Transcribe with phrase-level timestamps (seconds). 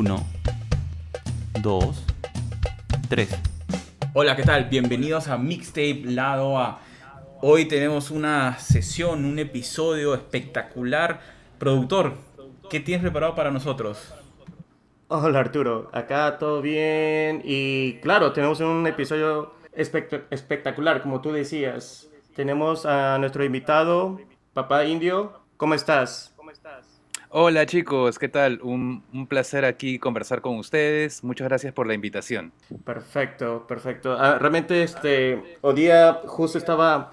[0.00, 0.26] Uno,
[1.60, 2.02] dos,
[3.10, 3.28] tres.
[4.14, 4.64] Hola, ¿qué tal?
[4.70, 6.80] Bienvenidos a Mixtape Lado A.
[7.42, 11.20] Hoy tenemos una sesión, un episodio espectacular.
[11.58, 12.14] Productor,
[12.70, 14.14] ¿qué tienes preparado para nosotros?
[15.08, 22.08] Hola Arturo, acá todo bien y claro, tenemos un episodio espect- espectacular, como tú decías.
[22.34, 24.18] Tenemos a nuestro invitado,
[24.54, 25.38] Papá Indio.
[25.58, 26.29] ¿Cómo estás?
[27.32, 28.58] Hola chicos, ¿qué tal?
[28.62, 31.22] Un, un placer aquí conversar con ustedes.
[31.22, 32.52] Muchas gracias por la invitación.
[32.84, 34.16] Perfecto, perfecto.
[34.18, 37.12] Ah, realmente este, hoy día justo estaba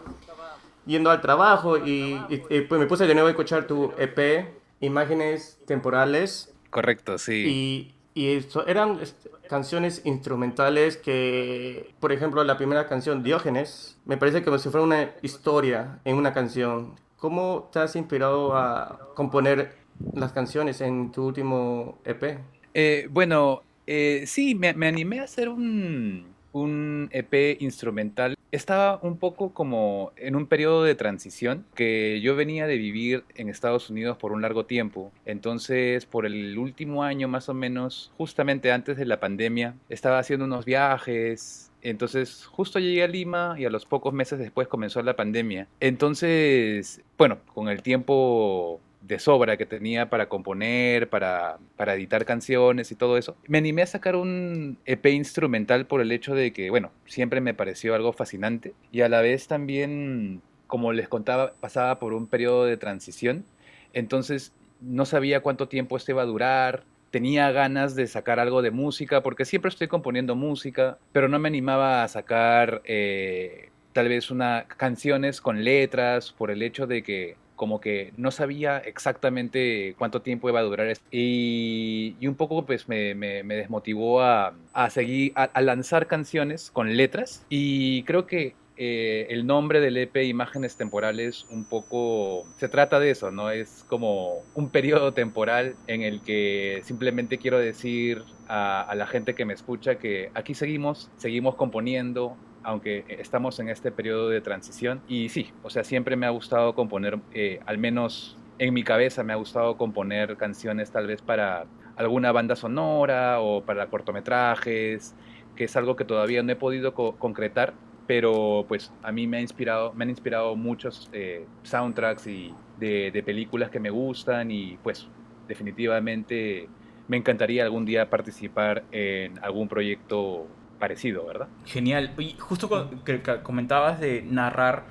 [0.88, 4.48] yendo al trabajo y, y- y, pues me puse de nuevo a escuchar tu EP,
[4.80, 7.94] Imágenes Temporales, Correcto, sí.
[8.16, 14.18] y, y eso, eran este, canciones instrumentales que, por ejemplo, la primera canción, Diógenes, me
[14.18, 16.96] parece como si fuera una historia en una canción.
[17.18, 19.76] ¿Cómo te has inspirado a componer
[20.14, 22.40] las canciones en tu último EP?
[22.74, 28.36] Eh, bueno, eh, sí, me, me animé a hacer un, un EP instrumental.
[28.52, 33.50] Estaba un poco como en un periodo de transición que yo venía de vivir en
[33.50, 35.12] Estados Unidos por un largo tiempo.
[35.26, 40.46] Entonces, por el último año más o menos, justamente antes de la pandemia, estaba haciendo
[40.46, 41.72] unos viajes.
[41.82, 45.68] Entonces, justo llegué a Lima y a los pocos meses después comenzó la pandemia.
[45.80, 52.92] Entonces, bueno, con el tiempo de sobra que tenía para componer, para, para editar canciones
[52.92, 53.36] y todo eso.
[53.48, 57.54] Me animé a sacar un EP instrumental por el hecho de que, bueno, siempre me
[57.54, 62.66] pareció algo fascinante y a la vez también, como les contaba, pasaba por un periodo
[62.66, 63.46] de transición,
[63.94, 66.84] entonces no sabía cuánto tiempo esto iba a durar.
[67.12, 71.48] Tenía ganas de sacar algo de música, porque siempre estoy componiendo música, pero no me
[71.48, 77.38] animaba a sacar eh, tal vez una, canciones con letras por el hecho de que
[77.58, 81.06] como que no sabía exactamente cuánto tiempo iba a durar esto.
[81.12, 86.72] Y, y un poco pues me, me- desmotivó a, a seguir, a, a lanzar canciones
[86.72, 87.46] con letras.
[87.50, 93.10] Y creo que eh, el nombre del EP Imágenes Temporales un poco se trata de
[93.12, 93.50] eso, ¿no?
[93.50, 99.34] Es como un periodo temporal en el que simplemente quiero decir a, a la gente
[99.36, 105.04] que me escucha que aquí seguimos, seguimos componiendo, aunque estamos en este periodo de transición.
[105.06, 109.24] Y sí, o sea, siempre me ha gustado componer, eh, al menos en mi cabeza
[109.24, 115.16] me ha gustado componer canciones tal vez para alguna banda sonora o para cortometrajes,
[115.56, 119.38] que es algo que todavía no he podido co- concretar, pero pues a mí me,
[119.38, 124.78] ha inspirado, me han inspirado muchos eh, soundtracks y de películas que me gustan y
[124.80, 125.12] pues
[125.48, 126.72] definitivamente
[127.08, 131.48] me encantaría algún día participar en algún proyecto parecido, ¿verdad?
[131.66, 132.14] Genial.
[132.18, 134.84] Y justo co- que, que comentabas de narrar,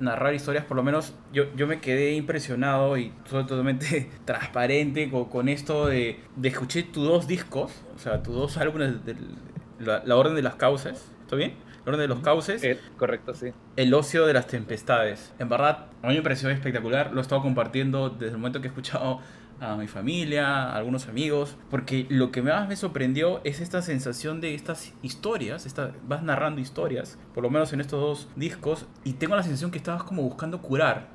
[0.00, 5.48] narrar historias, por lo menos yo, yo me quedé impresionado y totalmente transparente con, con
[5.48, 9.16] esto de, de escuché tus dos discos, o sea, tus dos álbumes de
[9.78, 11.54] la, la Orden de las Cauces, ¿está bien?
[11.86, 12.62] La Orden de los Cauces.
[12.62, 13.52] Eh, correcto, sí.
[13.76, 15.32] El ocio de las tempestades.
[15.38, 17.10] En verdad, a mí me pareció espectacular.
[17.12, 19.20] Lo he estado compartiendo desde el momento que he escuchado
[19.60, 21.56] a mi familia, a algunos amigos.
[21.70, 25.66] Porque lo que más me sorprendió es esta sensación de estas historias.
[25.66, 28.86] Esta, vas narrando historias, por lo menos en estos dos discos.
[29.04, 31.08] Y tengo la sensación que estabas como buscando curar.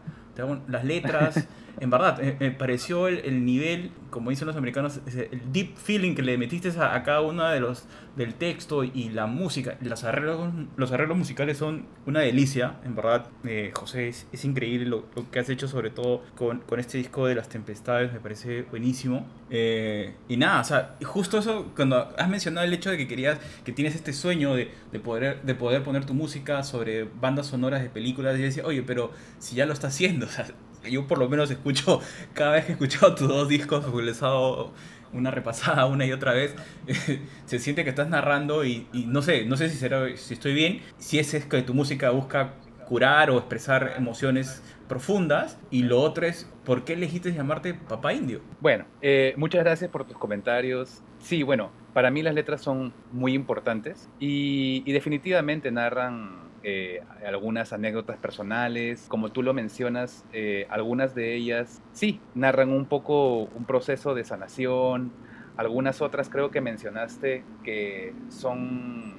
[0.68, 1.48] Las letras.
[1.80, 6.16] En verdad, me, me pareció el, el nivel, como dicen los americanos, el deep feeling
[6.16, 9.78] que le metiste a, cada uno de los del texto y la música.
[9.82, 13.28] Los arreglos, los arreglos musicales son una delicia, en verdad.
[13.44, 17.28] Eh, José, es, increíble lo, lo que has hecho, sobre todo con, con este disco
[17.28, 19.28] de las tempestades, me parece buenísimo.
[19.50, 23.40] Eh, y nada, o sea, justo eso, cuando has mencionado el hecho de que querías,
[23.64, 27.82] que tienes este sueño de, de poder, de poder poner tu música sobre bandas sonoras
[27.82, 30.48] de películas, y decía, oye, pero si ya lo está haciendo, o sea,
[30.90, 32.02] yo por lo menos escucho,
[32.34, 34.74] cada vez que he escuchado tus dos discos, les he dado
[35.14, 36.56] una repasada una y otra vez,
[37.46, 40.54] se siente que estás narrando y, y no sé, no sé si, será, si estoy
[40.54, 42.54] bien, si es, que tu música busca
[42.88, 48.42] curar o expresar emociones profundas y lo otro es, ¿por qué elegiste llamarte Papá Indio?
[48.60, 51.02] Bueno, eh, muchas gracias por tus comentarios.
[51.20, 58.18] Sí, bueno, para mí las letras son muy importantes y, definitivamente narran eh, algunas anécdotas
[58.18, 64.16] personales, como tú lo mencionas, eh, algunas de ellas sí narran un poco un proceso
[64.16, 65.12] de sanación,
[65.58, 69.14] algunas otras creo que mencionaste que son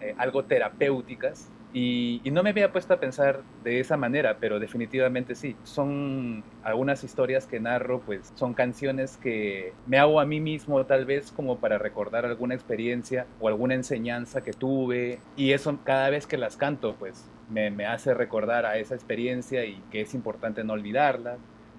[0.00, 5.34] eh, algo terapéuticas y, no me había puesto a pensar de esa manera, pero definitivamente
[5.34, 5.56] sí.
[5.64, 11.04] Son algunas historias que narro, pues son canciones que me hago a mí mismo tal
[11.04, 15.18] vez como para recordar alguna experiencia o alguna enseñanza que tuve.
[15.36, 19.64] Y eso cada vez que las canto, pues me, me hace recordar a esa experiencia
[19.64, 21.36] y que es importante no olvidarla.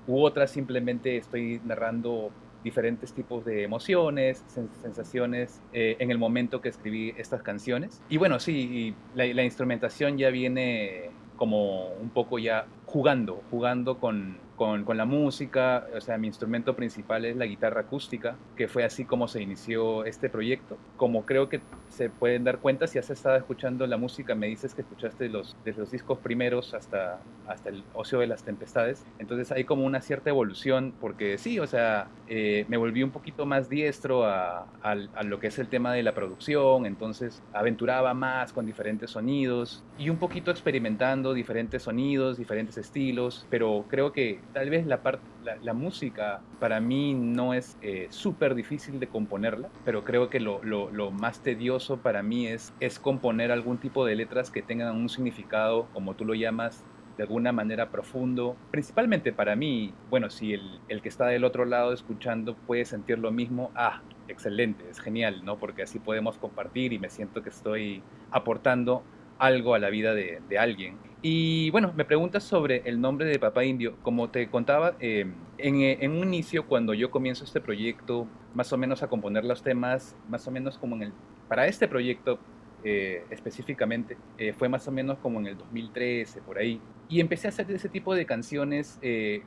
[0.08, 2.32] U otras simplemente estoy narrando
[2.68, 4.44] diferentes tipos de emociones,
[4.82, 8.02] sensaciones eh, en el momento que escribí estas canciones.
[8.10, 14.38] Y bueno, sí, la, la instrumentación ya viene como un poco ya jugando, jugando con,
[14.58, 15.88] con, con, la música.
[15.96, 20.04] O sea, mi instrumento principal es la guitarra acústica, que fue así como se inició
[20.04, 20.78] este proyecto.
[20.98, 24.74] Como creo que se pueden dar cuenta, si has estado escuchando la música, me dices
[24.74, 29.06] que escuchaste los, desde los discos primeros hasta, hasta el Ocio de las Tempestades.
[29.20, 33.46] Entonces hay como una cierta evolución, porque sí, o sea, eh, me volví un poquito
[33.46, 38.14] más diestro a, a, a lo que es el tema de la producción, entonces aventuraba
[38.14, 44.40] más con diferentes sonidos y un poquito experimentando diferentes sonidos, diferentes estilos, pero creo que
[44.54, 45.24] tal vez la, parte
[45.62, 50.64] la, música para mí no es eh, súper difícil de componerla, pero creo que lo,
[50.64, 54.96] lo, lo, más tedioso para mí es, es componer algún tipo de letras que tengan
[54.96, 56.86] un significado, como tú lo llamas,
[57.18, 58.56] de alguna manera profundo.
[58.72, 63.32] Principalmente para mí, bueno, si el, que está del otro lado escuchando puede sentir lo
[63.32, 65.58] mismo, ah, excelente, es genial, ¿no?
[65.58, 69.04] Porque así podemos compartir y me siento que estoy aportando
[69.40, 71.07] algo a la vida de alguien.
[71.22, 73.96] Y bueno, me preguntas sobre el nombre de Papá Indio.
[74.04, 78.78] Como te contaba, em, eh, en, un inicio, cuando yo comienzo este proyecto, más o
[78.78, 81.14] menos a componer los temas, más o menos como en el...
[81.48, 82.38] Para este proyecto
[82.84, 86.80] eh, específicamente, eh, fue más o menos como en el 2013, por ahí.
[87.10, 89.00] Y empecé a hacer ese tipo de canciones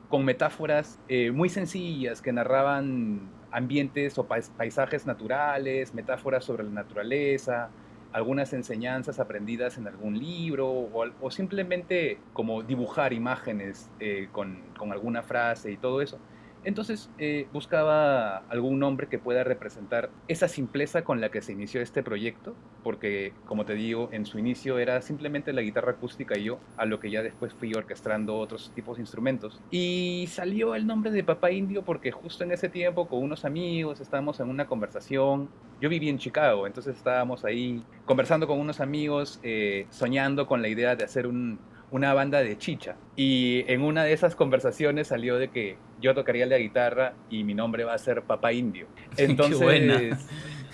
[0.09, 0.99] con metáforas
[1.31, 7.69] muy sencillas que narraban ambientes o paisajes naturales, metáforas sobre la naturaleza,
[8.13, 15.23] algunas enseñanzas aprendidas en algún libro o, simplemente como dibujar imágenes eh, con, con, alguna
[15.23, 16.19] frase y todo eso.
[16.63, 21.81] Entonces eh, buscaba algún nombre que pueda representar esa simpleza con la que se inició
[21.81, 26.43] este proyecto, porque como te digo, en su inicio era simplemente la guitarra acústica y
[26.43, 29.59] yo, a lo que ya después fui orquestando otros tipos de instrumentos.
[29.71, 33.99] Y salió el nombre de Papá Indio porque justo en ese tiempo con unos amigos
[33.99, 35.49] estábamos en una conversación.
[35.79, 40.67] Yo viví en Chicago, entonces estábamos ahí conversando con unos amigos, eh, soñando con la
[40.67, 41.57] idea de hacer un,
[41.91, 42.95] una banda de chicha.
[43.15, 47.53] Y en una de esas conversaciones salió de que yo tocaría la guitarra y mi
[47.53, 48.87] nombre va a ser Papá Indio.
[49.17, 50.17] Entonces,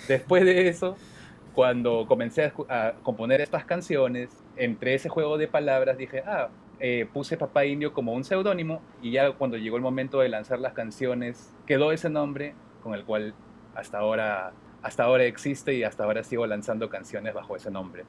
[0.06, 0.96] después de eso,
[1.54, 6.48] cuando comencé a, componer estas canciones, entre ese juego de palabras dije, ah,
[6.78, 10.60] eh, puse Papá Indio como un seudónimo y ya cuando llegó el momento de lanzar
[10.60, 13.34] las canciones, quedó ese nombre con el cual
[13.74, 18.04] hasta ahora, hasta ahora existe y hasta ahora sigo lanzando canciones bajo ese nombre.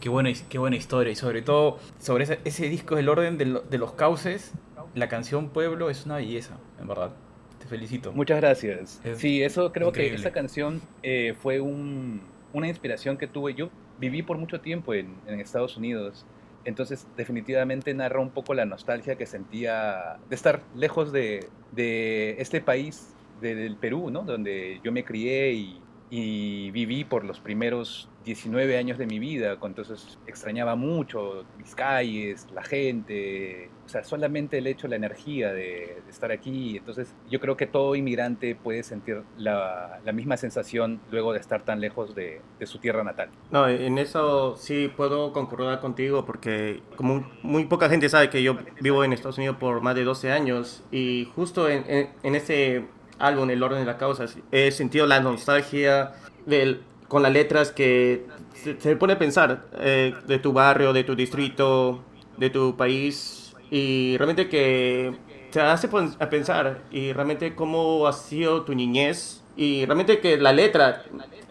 [0.00, 3.60] Qué buena, qué buena historia y sobre todo sobre ese, ese disco El orden de,
[3.68, 4.52] de, los cauces,
[4.94, 7.12] la canción Pueblo es una belleza, en verdad.
[7.58, 8.12] Te felicito.
[8.12, 9.00] Muchas gracias.
[9.16, 13.54] sí, eso creo que esa canción eh, fue un, una inspiración que tuve.
[13.54, 13.68] Yo
[13.98, 16.24] viví por mucho tiempo en, en Estados Unidos
[16.64, 22.60] entonces definitivamente narra un poco la nostalgia que sentía de estar lejos de, de este
[22.60, 24.22] país, de, del Perú, ¿no?
[24.22, 25.80] Donde yo me crié y,
[26.10, 32.46] y viví por los primeros 19 años de mi vida, entonces extrañaba mucho mis calles,
[32.52, 36.76] la gente, o sea, solamente el hecho, la energía de, estar aquí.
[36.76, 41.62] Entonces, yo creo que todo inmigrante puede sentir la, la misma sensación luego de estar
[41.64, 43.30] tan lejos de, de, su tierra natal.
[43.50, 48.56] No, en eso sí puedo concordar contigo porque como muy poca gente sabe que yo
[48.80, 52.84] vivo en Estados Unidos por más de 12 años y justo en, en, en ese
[53.20, 56.12] álbum, El orden de la causa, he sentido la nostalgia
[56.46, 61.02] del con las letras que se, se pone a pensar eh, de tu barrio, de
[61.02, 62.04] tu distrito,
[62.36, 65.14] de tu país y realmente que
[65.50, 70.52] te hace a pensar y realmente cómo ha sido tu niñez y realmente que la
[70.52, 71.02] letra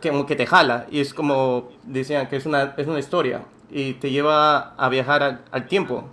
[0.02, 3.44] que, como que te jala y es como decían que es una, es una historia
[3.70, 6.10] y te lleva a viajar al, al tiempo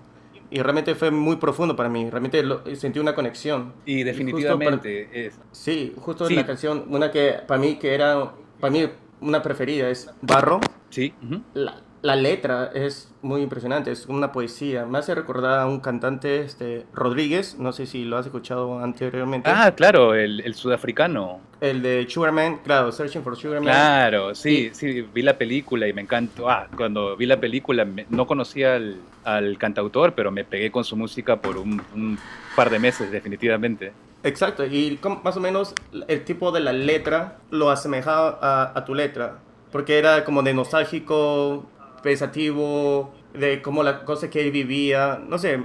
[0.50, 2.08] y realmente fue muy profundo para mí.
[2.08, 3.74] Realmente lo, sentí una conexión.
[3.84, 5.38] Y definitivamente para, es.
[5.52, 6.34] Sí, justo sí.
[6.34, 8.88] la canción, una que para mí que era, para mí
[9.20, 10.60] una preferida es Barro.
[10.90, 11.14] Sí.
[11.54, 14.86] La, la letra es muy impresionante, es una poesía.
[14.86, 19.50] Me hace recordar a un cantante, este, Rodríguez, no sé si lo has escuchado anteriormente.
[19.50, 21.40] Ah, claro, el, el sudafricano.
[21.60, 23.64] El de Sugarman, claro, Searching for Sugarman.
[23.64, 26.48] Claro, sí, sí, vi la película y me encantó.
[26.48, 30.96] Ah, cuando vi la película no conocía al, al, cantautor, pero me pegué con su
[30.96, 32.18] música por un, un
[32.54, 33.92] par de meses, definitivamente.
[34.22, 35.72] Exacto, y más o menos
[36.08, 39.38] el tipo de la letra lo asemejaba a, a tu letra,
[39.70, 41.64] porque era como de nostálgico,
[42.06, 45.58] pensativo, de cómo la cosa que él vivía, no sé,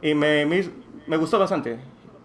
[0.00, 1.76] y me, me, gustó bastante.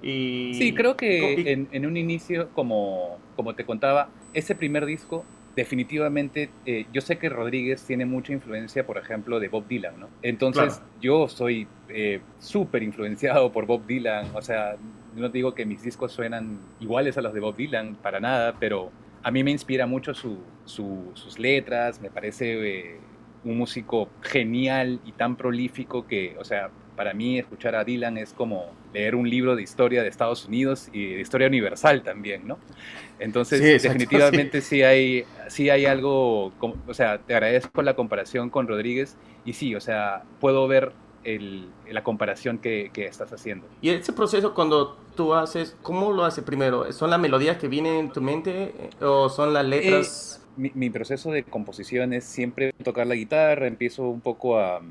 [0.04, 5.26] Y, sí, creo que en, en, un inicio, como, como te contaba, ese primer disco
[5.56, 10.10] definitivamente, eh, yo sé que Rodríguez tiene mucha influencia, por ejemplo, de Bob Dylan, ¿no?
[10.22, 14.76] Entonces, yo soy eh, súper influenciado por Bob Dylan, o sea,
[15.16, 18.92] no digo que mis discos suenan iguales a los de Bob Dylan, para nada, pero
[19.24, 23.00] a mí me inspira mucho su, sus letras, me parece eh,
[23.46, 28.34] un músico genial y tan prolífico que, o sea, para mí escuchar a Dylan es
[28.34, 32.60] como leer un libro de historia de Estados Unidos y de historia universal también, ¿no?
[33.20, 34.84] Entonces, definitivamente sí.
[34.84, 39.82] hay, sí hay algo, o sea, te agradezco la comparación con Rodríguez y sí, o
[39.82, 40.92] sea, puedo ver
[41.24, 43.68] el, la comparación que, que, estás haciendo.
[43.82, 46.92] Y ese proceso cuando tú haces, ¿cómo lo haces primero?
[46.92, 50.40] ¿Son las melodías que vienen en tu mente eh, o son las letras?
[50.40, 54.82] Eh, mi, proceso de composición es siempre tocar la guitarra, empiezo un poco a,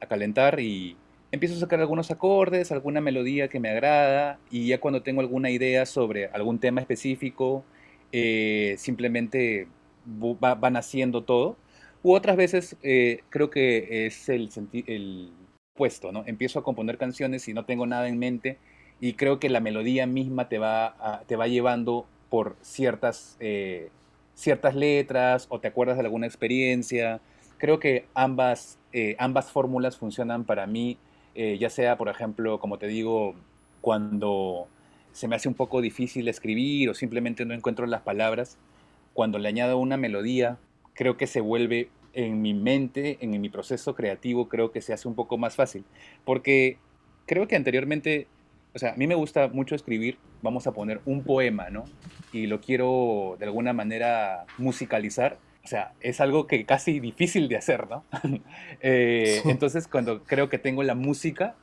[0.00, 0.96] a calentar y
[1.32, 5.50] empiezo a sacar algunos acordes, alguna melodía que me agrada y ya cuando tengo alguna
[5.50, 7.64] idea sobre algún tema específico,
[8.12, 9.68] eh, simplemente
[10.06, 11.56] va, van haciendo todo.
[12.02, 14.50] U otras veces eh, creo que es el,
[14.86, 15.32] el
[15.74, 16.24] puesto, ¿no?
[16.26, 18.58] Empiezo a componer canciones y no tengo nada en mente
[19.00, 23.90] y creo que la melodía misma te va, te va llevando por ciertas, eh,
[24.40, 27.20] ciertas letras o te acuerdas de alguna experiencia.
[27.58, 28.78] Creo que ambas,
[29.18, 30.98] ambas fórmulas funcionan para mí
[31.34, 33.34] eh, ya sea, por ejemplo, como te digo,
[33.80, 34.68] cuando
[35.12, 38.58] se me hace un poco difícil escribir o simplemente no encuentro las palabras,
[39.14, 40.58] cuando le añado una melodía,
[40.94, 45.08] creo que se vuelve en mi mente, en mi proceso creativo, creo que se hace
[45.08, 45.84] un poco más fácil.
[46.24, 46.78] Porque
[47.26, 48.26] creo que anteriormente,
[48.74, 51.84] o sea, a mí me gusta mucho escribir, vamos a poner un poema, ¿no?
[52.32, 57.56] Y lo quiero de alguna manera musicalizar o sea, es algo que casi difícil de
[57.56, 58.04] hacer, ¿no?
[58.80, 61.54] Eh, entonces, cuando creo que tengo la música,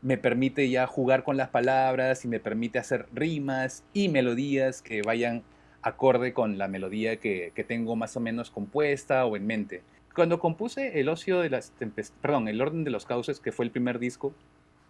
[0.00, 5.02] me permite ya jugar con las palabras y me permite hacer rimas y melodías que
[5.02, 5.42] vayan
[5.82, 9.82] acorde con la melodía que, que tengo más o menos compuesta o en mente.
[10.14, 11.72] Cuando compuse El ocio de las
[12.22, 14.34] perdón, El orden de los cauces, que fue el primer disco,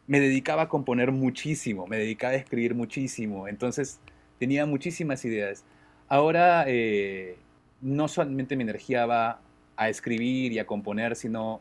[0.07, 4.01] me dedicaba a componer muchísimo, me dedicaba a escribir muchísimo, entonces
[4.39, 5.65] tenía muchísimas ideas.
[6.09, 7.37] Ahora eh,
[7.81, 9.41] no solamente mi energía va
[9.77, 11.61] a escribir y a componer, sino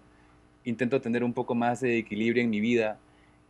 [0.65, 2.97] intento tener un poco más de equilibrio en mi vida.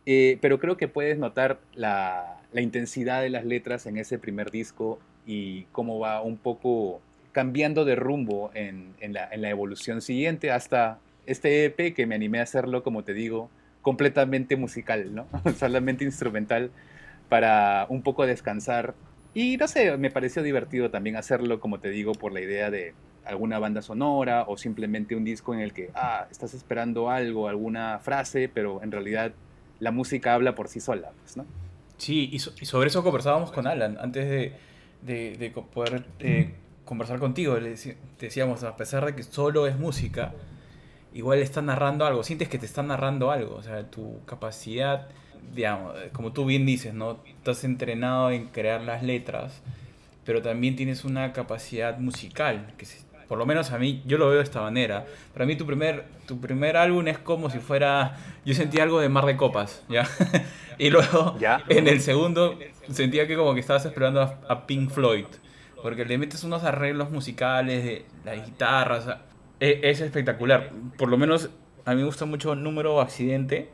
[0.06, 5.00] Eh, pero creo que puedes notar la, intensidad de las letras en ese primer disco
[5.26, 7.00] y cómo va un poco
[7.32, 12.38] cambiando de rumbo en, la, en la evolución siguiente hasta este EP que me animé
[12.38, 13.50] a hacerlo, como te digo,
[13.84, 15.28] completamente musical, ¿no?
[15.56, 16.72] solamente instrumental
[17.28, 18.94] para un poco descansar
[19.34, 22.94] y no sé, me pareció divertido también hacerlo, como te digo, por la idea de
[23.24, 27.98] alguna banda sonora o simplemente un disco en el que, ah, estás esperando algo, alguna
[27.98, 29.32] frase, pero en realidad
[29.80, 31.46] la música habla por sí sola, pues, ¿no?
[31.96, 37.56] Sí, y, sobre eso conversábamos con Alan antes de, de, poder eh, conversar contigo.
[37.58, 37.76] Le
[38.20, 40.32] decíamos, a pesar de que solo es música,
[41.14, 45.08] igual está narrando algo, sientes que te está narrando algo, o sea, tu capacidad
[45.52, 47.18] digamos, como tú bien dices, ¿no?
[47.26, 49.62] Estás entrenado en crear las letras,
[50.24, 52.86] pero también tienes una capacidad musical, que
[53.28, 55.06] por lo menos a mí, yo lo veo de esta manera.
[55.32, 59.08] Para mí tu primer, tu primer álbum es como si fuera, yo sentí algo de
[59.08, 60.06] Mar de Copas, ¿ya?
[60.78, 61.36] y luego
[61.68, 62.58] en el segundo
[62.90, 65.26] sentía que como que estabas esperando a, Pink Floyd,
[65.82, 69.06] porque le metes unos arreglos musicales de las guitarras,
[69.60, 70.70] es, es espectacular.
[70.96, 71.50] Por lo menos
[71.84, 73.68] a mí me gusta mucho Número Accidente,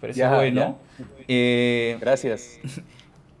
[0.00, 0.78] parece bueno.
[1.28, 2.60] Eh, Gracias.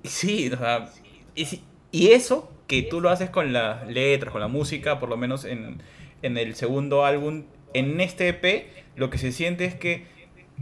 [0.04, 0.88] Sí, o sea,
[1.34, 5.44] y, eso que tú lo haces con las letras, con la música, por lo menos
[5.44, 5.82] en,
[6.22, 7.42] en el segundo álbum,
[7.74, 10.06] en este EP, lo que se siente es que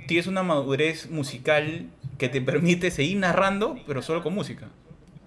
[0.06, 4.68] tienes una madurez musical que te permite seguir narrando, pero solo con música.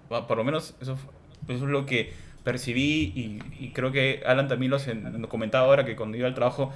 [0.08, 0.98] Por lo menos eso,
[1.46, 2.12] eso es lo que
[2.44, 6.72] percibí y, y, creo que Alan también lo, comentaba ahora que cuando iba al trabajo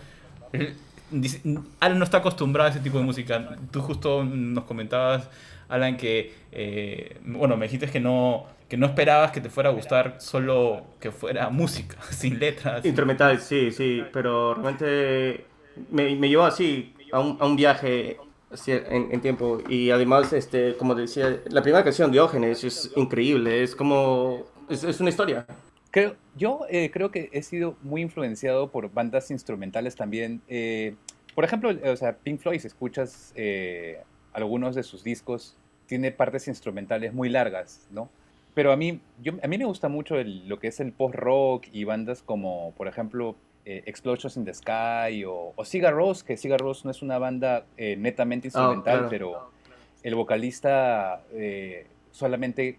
[1.81, 3.57] Alan no está acostumbrado a ese tipo de música.
[3.71, 5.28] Tú justo nos comentabas,
[5.69, 9.73] Alan, que, eh, bueno, me dijiste que no, que no esperabas que te fuera a
[9.73, 12.85] gustar solo que fuera música, sin letras.
[12.85, 15.45] Instrumental, sí, sí, pero realmente
[15.90, 18.19] me, me llevó así a un, a un viaje
[18.66, 19.59] en, en, tiempo.
[19.69, 25.00] Y además, este, como decía, la primera canción, Diógenes, es increíble, es como, es, es
[25.00, 25.47] una historia.
[25.90, 30.40] Creo, yo eh, creo que he sido muy influenciado por bandas instrumentales también.
[30.49, 30.95] Eh,
[31.35, 34.02] por ejemplo, o sea, Pink Floyd, si escuchas eh,
[34.33, 38.09] algunos de sus discos, tiene partes instrumentales muy largas, ¿no?
[38.54, 41.66] Pero a mí, yo, a mí me gusta mucho el, lo que es el post-rock
[41.73, 46.37] y bandas como, por ejemplo, eh, Explosions in the Sky o, o Sigur Rós, que
[46.37, 49.50] Sigur Rós no es una banda eh, netamente ah, instrumental, pero
[50.02, 52.78] el vocalista eh, solamente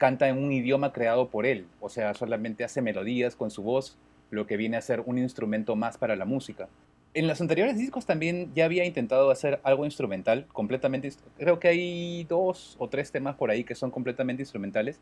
[0.00, 3.98] canta en un idioma creado por él, o sea, solamente hace melodías con su voz,
[4.30, 6.70] lo que viene a ser un instrumento más para la música.
[7.12, 11.12] En los anteriores discos también ya había intentado hacer algo instrumental, completamente.
[11.36, 15.00] Creo que hay dos o tres temas por ahí que son completamente instrumentales,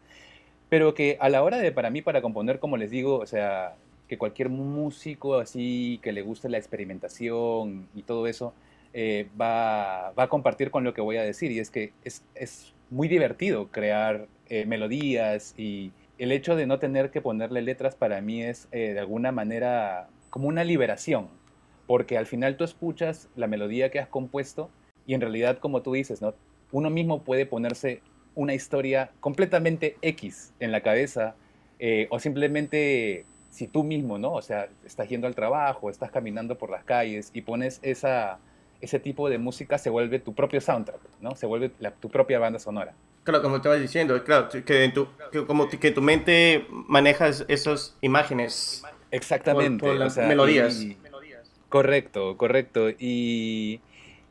[0.69, 3.77] pero que a la hora de para mí, para componer, como les digo, o sea,
[4.09, 8.53] que cualquier músico así que le guste la experimentación y todo eso
[8.95, 11.53] eh, va, va, a compartir con lo que voy a decir.
[11.53, 16.79] Y es que es, es muy divertido crear eh, melodías y el hecho de no
[16.79, 21.29] tener que ponerle letras para mí es eh, de alguna manera como una liberación,
[21.87, 24.71] porque al final tú escuchas la melodía que has compuesto
[25.07, 26.35] y en realidad, como tú dices, ¿no?
[26.71, 28.03] uno mismo puede ponerse
[28.35, 31.35] una historia completamente X en la cabeza
[32.11, 34.35] o simplemente si tú mismo, ¿no?
[34.35, 38.39] O sea, estás yendo al trabajo, estás caminando por las calles y pones esa,
[38.81, 41.35] ese tipo de música, se vuelve tu propio soundtrack, ¿no?
[41.35, 42.95] Se vuelve tu propia banda sonora.
[43.29, 47.95] Claro, como vas diciendo, claro, que, en tu, que, como que tu mente manejas esas
[48.01, 48.83] imágenes.
[49.11, 49.85] Exactamente.
[49.85, 50.83] Por, las melodías.
[51.69, 52.89] correcto, correcto.
[52.89, 53.83] Y,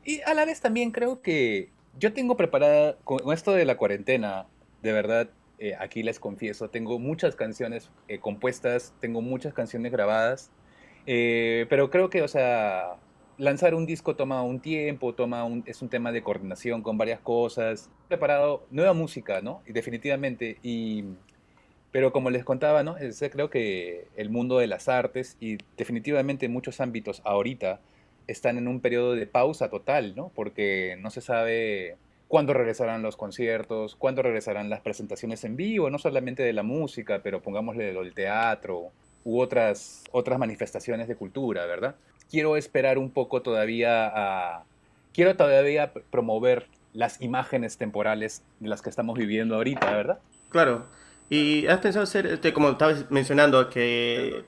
[0.04, 4.48] y a la vez también creo que yo tengo preparada, con esto de la cuarentena,
[4.82, 10.50] de verdad, eh, aquí les confieso, tengo muchas canciones eh, compuestas, tengo muchas canciones grabadas,
[11.06, 12.96] eh, pero creo que, o sea,
[13.38, 17.20] lanzar un disco toma un tiempo, toma un, es un tema de coordinación con varias
[17.20, 17.90] cosas.
[18.06, 19.62] He preparado nueva música, ¿no?
[19.68, 21.04] Definitivamente, y,
[21.92, 22.96] pero como les contaba, ¿no?
[23.32, 27.80] creo que el mundo de las artes y definitivamente muchos ámbitos ahorita
[28.28, 30.32] están en un periodo de pausa total, ¿no?
[30.36, 35.98] Porque no se sabe cuándo regresarán los conciertos, cuándo regresarán las presentaciones en vivo, no
[35.98, 38.92] solamente de la música, pero pongámosle del teatro
[39.24, 41.96] u otras, otras manifestaciones de cultura, ¿verdad?
[42.30, 44.64] Quiero esperar un poco todavía a...
[45.14, 50.20] Quiero todavía promover las imágenes temporales de las que estamos viviendo ahorita, ¿verdad?
[50.50, 50.86] Claro.
[51.30, 54.46] ¿Y has pensado hacer, como estabas mencionando, que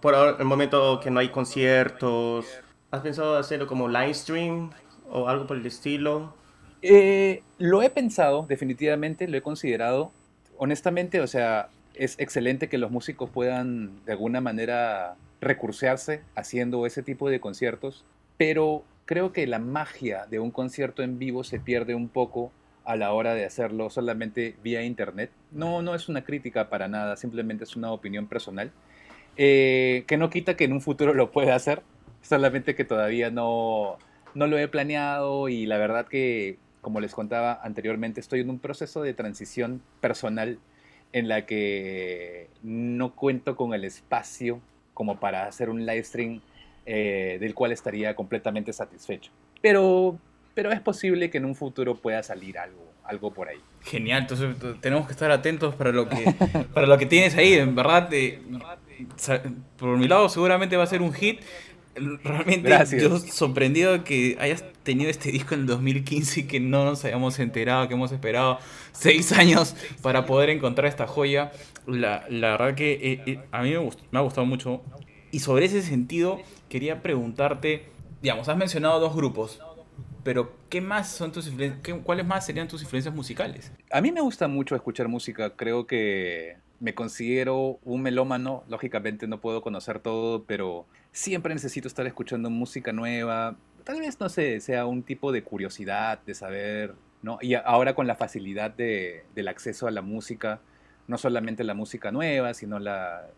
[0.00, 2.46] por el momento que no hay conciertos,
[2.90, 4.70] ¿has pensado hacerlo como live stream
[5.10, 6.34] o algo por el estilo?
[6.82, 10.12] Eh, lo he pensado, definitivamente, lo he considerado.
[10.58, 17.02] Honestamente, o sea, es excelente que los músicos puedan de alguna manera recursearse haciendo ese
[17.02, 18.04] tipo de conciertos,
[18.36, 22.52] pero creo que la magia de un concierto en vivo se pierde un poco
[22.84, 25.30] a la hora de hacerlo solamente vía internet.
[25.50, 28.72] No, no es una crítica para nada, simplemente es una opinión personal,
[29.36, 31.82] eh, que no quita que en un futuro lo pueda hacer,
[32.22, 33.98] solamente que todavía no,
[34.34, 38.58] no lo he planeado y la verdad que como les contaba anteriormente, estoy en un
[38.58, 40.58] proceso de transición personal
[41.12, 44.60] en la que no cuento con el espacio
[44.94, 46.40] como para hacer un live stream
[46.86, 49.30] eh, del cual estaría completamente satisfecho.
[49.60, 50.18] Pero,
[50.54, 53.60] pero es posible que en un futuro pueda salir algo, algo por ahí.
[53.82, 56.34] Genial, entonces tenemos que estar atentos para lo que,
[56.74, 57.54] para lo que tienes ahí.
[57.54, 58.10] En verdad,
[59.76, 61.40] por mi lado seguramente va a ser un hit.
[61.94, 67.04] Realmente yo sorprendido que hayas tenido este disco en el 2015 y que no nos
[67.04, 68.58] hayamos enterado, que hemos esperado
[68.92, 71.52] seis años para poder encontrar esta joya.
[71.90, 74.82] La, la verdad que eh, eh, a mí me, ha gustado mucho.
[75.30, 77.86] Y sobre ese sentido, quería preguntarte,
[78.22, 79.60] digamos, has mencionado dos grupos,
[80.24, 81.50] pero ¿qué más son tus
[82.04, 83.72] ¿Cuáles más serían tus influencias musicales?
[83.90, 85.50] A mí me gusta mucho escuchar música.
[85.56, 88.64] Creo que me considero un melómano.
[88.68, 93.56] Lógicamente no puedo conocer todo, pero siempre necesito estar escuchando música nueva.
[93.84, 97.38] Tal vez, no sé, sea un tipo de curiosidad de saber, ¿no?
[97.40, 100.60] Y ahora con la facilidad de, del acceso a la música,
[101.10, 103.28] no solamente la música nueva, sino la,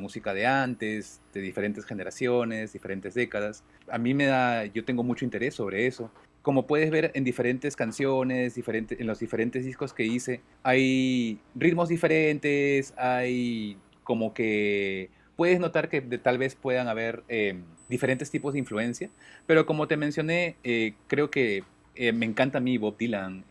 [0.00, 3.64] música de antes, de diferentes generaciones, diferentes décadas.
[3.90, 6.12] A mí me da, yo tengo mucho interés sobre eso.
[6.42, 11.88] Como puedes ver en diferentes canciones, diferentes, en los diferentes discos que hice, hay ritmos
[11.88, 18.60] diferentes, hay como que puedes notar que tal vez puedan haber eh, diferentes tipos de
[18.60, 19.10] influencia,
[19.48, 21.64] pero como te mencioné, eh, creo que
[21.96, 23.44] eh, me encanta a mí Bob Dylan,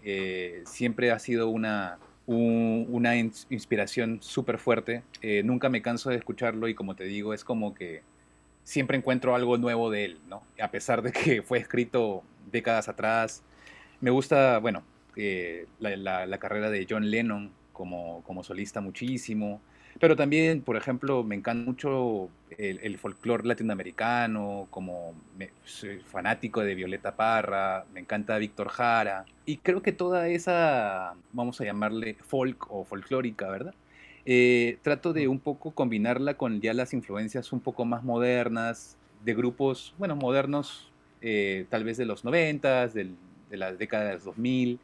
[0.64, 5.04] siempre ha sido una, una inspiración súper fuerte,
[5.44, 8.04] nunca me canso de escucharlo y como te digo, es como que
[8.68, 10.44] siempre encuentro algo nuevo de él, ¿no?
[10.62, 13.42] A pesar de que fue escrito décadas atrás.
[14.02, 14.84] Me gusta, bueno,
[15.16, 19.62] eh, la, carrera de John Lennon como, como solista muchísimo.
[20.00, 25.14] Pero también, por ejemplo, me encanta mucho el, el folclore latinoamericano, como
[25.64, 29.26] soy fanático de Violeta Parra, me encanta Víctor Jara.
[29.46, 33.74] Y creo que toda esa, vamos a llamarle folk o folclórica, ¿verdad?
[34.26, 39.34] Eh, trato de un poco combinarla con ya las influencias un poco más modernas, de
[39.34, 43.16] grupos, bueno, modernos, eh, tal vez de los 90, de
[43.52, 44.80] las décadas 2000.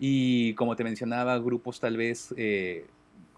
[0.00, 2.86] Y como te mencionaba, grupos tal vez eh,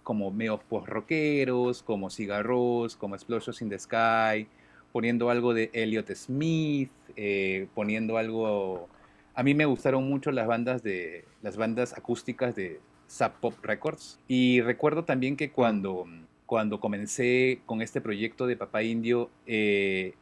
[0.03, 4.47] como medio post-rockeros, como Cigarros, como Explosions in the Sky,
[4.93, 8.89] poniendo algo de Elliot Smith, eh, poniendo algo...
[9.35, 14.19] A mí me gustaron mucho las bandas, de, las bandas acústicas de Sub Pop Records.
[14.29, 16.07] Y recuerdo también que cuando,
[16.47, 20.15] cuando comencé con este proyecto de Papá Indio, eh,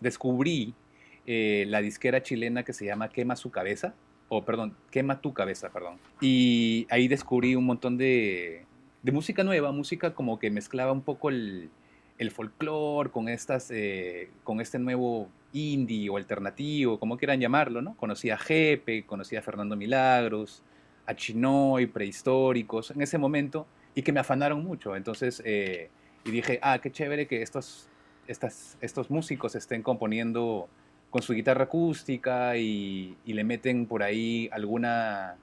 [0.00, 0.74] descubrí
[1.26, 3.94] eh, la disquera chilena que se llama Quema su cabeza,
[4.28, 5.98] o perdón, Quema tu cabeza, perdón.
[6.20, 8.65] Y ahí descubrí un montón de,
[9.06, 11.70] de música nueva, música como que mezclaba un poco el,
[12.18, 17.96] el folclore con, eh, con este nuevo indie o alternativo, como quieran llamarlo, ¿no?
[17.98, 20.64] Conocí a Jepe, conocí a Fernando Milagros,
[21.06, 24.96] a Chinoy, prehistóricos, en ese momento, y que me afanaron mucho.
[24.96, 25.88] Entonces, eh,
[26.24, 27.88] y dije, ah, qué chévere que estos,
[28.26, 30.68] estos músicos estén componiendo
[31.10, 35.36] con su guitarra acústica y le meten por ahí alguna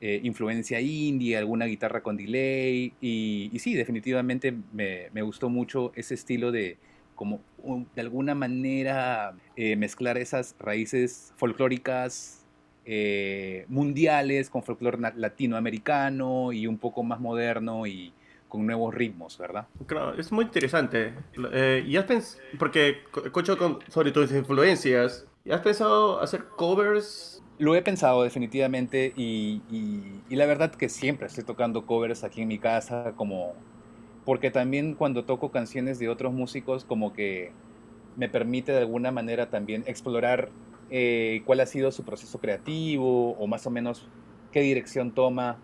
[0.00, 2.92] eh, influencia indie, alguna guitarra con delay.
[3.00, 6.78] Y, sí, definitivamente me, gustó mucho ese estilo de
[7.16, 7.40] como
[7.96, 12.46] de alguna manera eh, mezclar esas raíces folclóricas
[12.84, 18.12] eh, mundiales con folclore latinoamericano y un poco más moderno y
[18.46, 19.66] con nuevos ritmos, ¿verdad?
[19.86, 21.12] Claro, es muy interesante.
[21.84, 27.82] ¿Y has pensado, porque escucho sobre tus influencias, ¿y has pensado hacer covers lo he
[27.82, 29.60] pensado definitivamente y,
[30.30, 33.54] la verdad que siempre estoy tocando covers aquí en mi casa, como
[34.24, 37.50] porque también cuando toco canciones de otros músicos como que
[38.16, 40.50] me permite de alguna manera también explorar
[40.90, 44.06] eh, cuál ha sido su proceso creativo o más o menos
[44.52, 45.58] qué dirección toma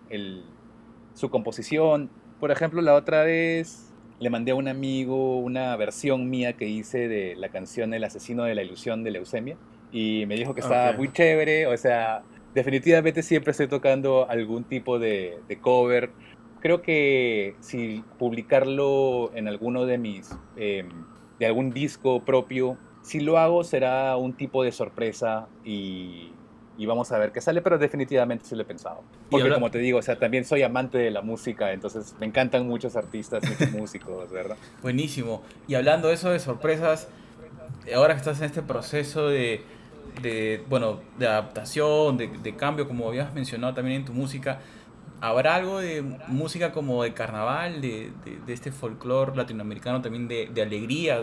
[1.14, 2.11] su composición.
[2.40, 7.09] Por ejemplo, la otra vez le mandé a un amigo una versión mía que hice
[7.09, 9.57] de la canción El asesino de la ilusión de leucemia
[9.94, 14.98] y me dijo que estaba muy chévere, o sea, definitivamente siempre estoy tocando algún tipo
[14.98, 16.11] de, cover.
[16.59, 20.88] Creo que si publicarlo en alguno de mis, em,
[21.38, 26.33] de algún disco propio, si lo hago será un tipo de sorpresa y,
[26.76, 29.04] y vamos a ver qué sale, pero definitivamente sí lo he pensado.
[29.30, 32.66] Porque como te digo, o sea, también soy amante de la música, entonces me encantan
[32.66, 34.57] muchos artistas, muchos músicos, ¿verdad?
[34.83, 35.42] Buenísimo.
[35.68, 37.07] Y hablando de eso de sorpresas,
[37.94, 39.62] ahora que estás en este proceso de,
[40.22, 44.61] de, bueno, de adaptación, de, de, cambio, como habías mencionado también en tu música,
[45.20, 48.12] ¿habrá algo de música como de carnaval, de,
[48.46, 51.22] de, este folclore latinoamericano también de, de alegría?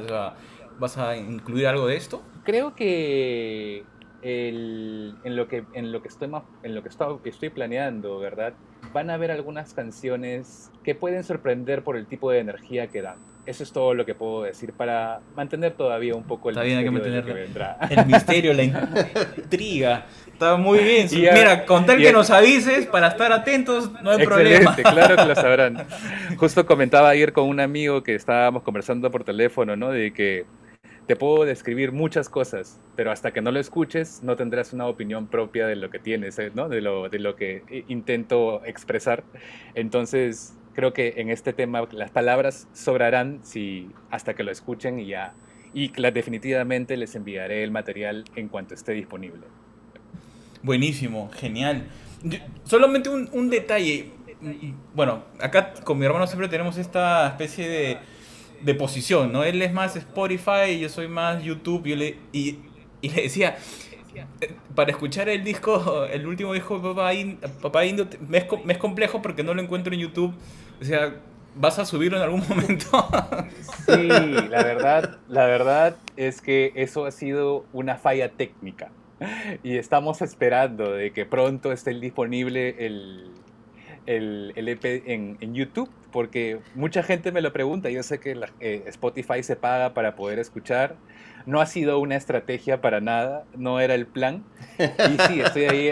[0.80, 2.24] ¿vas a incluir algo de esto?
[2.44, 3.84] Creo que
[4.22, 6.30] el, en lo que en lo que estoy
[6.64, 8.54] en lo que estoy, estoy planeando, ¿verdad?
[8.94, 13.32] Van a haber algunas canciones que pueden sorprender por el tipo de energía que dan
[13.46, 17.26] eso es todo lo que puedo decir para mantener todavía un poco el misterio que,
[17.26, 17.78] que vendrá.
[17.90, 18.64] El misterio, la
[19.38, 20.06] intriga.
[20.32, 21.08] Está muy bien.
[21.12, 24.76] Mira, con tal que nos avises para estar atentos, no hay problema.
[24.76, 25.88] claro que lo sabrán.
[26.38, 29.90] Justo comentaba ayer con un amigo que estábamos conversando por teléfono, ¿no?
[29.90, 30.46] De que
[31.12, 35.28] te puedo describir muchas cosas, pero hasta que no lo escuches no tendrás una opinión
[35.28, 36.54] propia de lo que tienes, ¿eh?
[36.56, 36.70] ¿no?
[36.70, 39.26] De lo, de lo que intento expresar.
[39.76, 45.08] Entonces, creo que en este tema las palabras sobrarán si hasta que lo escuchen y
[45.08, 45.34] ya
[45.74, 49.42] y definitivamente les enviaré el material en cuanto esté disponible.
[50.64, 51.88] Buenísimo, genial.
[52.64, 54.12] solamente un, un, detalle.
[54.96, 57.98] Bueno, acá con mi hermano siempre tenemos esta especie de,
[58.64, 59.44] de posición, ¿no?
[59.44, 61.86] Él es más Spotify yo soy más YouTube.
[61.88, 62.60] Y, le, y,
[63.02, 63.58] le decía,
[64.76, 67.12] para escuchar el disco, el último disco de Papá,
[67.62, 70.34] Papá Indio, me es, me es, complejo porque no lo encuentro en YouTube.
[70.82, 71.16] O sea,
[71.56, 73.08] ¿vas a subirlo en algún momento?
[73.86, 78.92] sí, la verdad, la verdad es que eso ha sido una falla técnica.
[79.62, 83.30] Y estamos esperando de que pronto esté disponible el,
[84.06, 87.90] el, el EP en, YouTube, porque mucha gente me lo pregunta.
[87.90, 90.96] Yo sé que eh, Spotify se paga para poder escuchar
[91.46, 94.44] no ha sido una estrategia para nada, no era el plan.
[94.78, 95.92] Y sí, estoy ahí,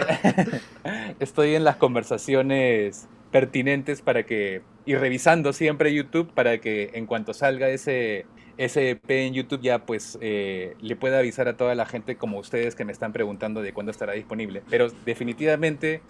[1.20, 7.32] estoy en las conversaciones pertinentes para que, y revisando siempre YouTube para que en cuanto
[7.32, 8.26] salga ese
[8.58, 12.38] ese EP en YouTube ya pues eh, le puede avisar a toda la gente como
[12.38, 14.62] ustedes que me están preguntando de cuándo estará disponible.
[14.68, 16.02] Pero definitivamente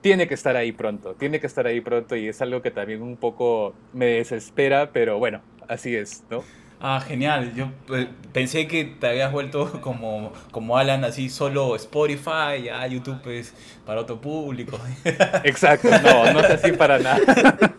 [0.00, 3.02] tiene que estar ahí pronto, tiene que estar ahí pronto y es algo que también
[3.02, 6.42] un poco me desespera, pero bueno, así es, ¿no?
[6.80, 7.54] Ah, genial.
[7.54, 13.26] Yo eh, pensé que te habías vuelto como, como Alan, así solo Spotify, ya YouTube
[13.28, 14.78] es para otro público.
[15.44, 17.20] Exacto, no, no es así para nada.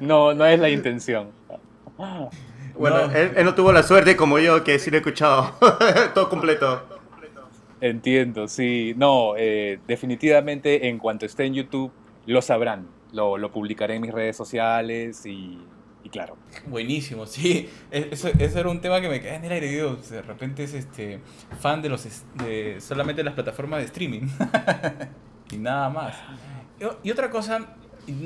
[0.00, 1.30] No, no es la intención.
[2.76, 5.54] Bueno, Él, no tuvo la suerte como yo, que sí lo he escuchado
[6.14, 7.01] todo completo.
[7.82, 8.94] Entiendo, sí.
[8.96, 11.92] No, eh, definitivamente en cuanto esté en YouTube
[12.24, 12.88] lo sabrán.
[13.12, 15.58] Lo, publicaré en mis redes sociales y
[16.04, 16.36] y claro.
[16.66, 17.68] Buenísimo, sí.
[17.90, 19.68] E-, eso, era un tema que me quedé en el aire.
[19.70, 21.20] de repente es este
[21.60, 24.28] fan de los de solamente las plataformas de streaming.
[25.50, 26.14] y nada más.
[27.02, 27.76] Y, otra cosa,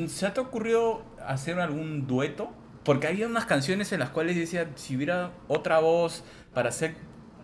[0.08, 2.50] ¿se te ocurrió hacer algún dueto?
[2.84, 6.94] Porque había unas canciones en las cuales decía, si hubiera otra voz para hacer,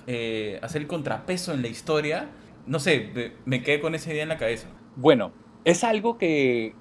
[0.07, 2.31] eh, hacer el contrapeso en la historia,
[2.67, 4.69] no sé, me quedé con esa idea en la cabeza.
[4.97, 5.33] Bueno,
[5.65, 6.75] es algo que